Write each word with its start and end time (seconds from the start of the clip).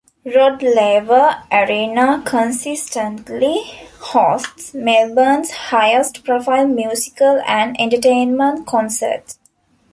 Rod 0.25 0.63
Laver 0.63 1.43
Arena 1.51 2.23
consistently 2.25 3.61
hosts 3.99 4.73
Melbourne's 4.73 5.51
highest-profile 5.51 6.65
musical 6.65 7.39
and 7.45 7.79
entertainment 7.79 8.65
concerts. 8.65 9.37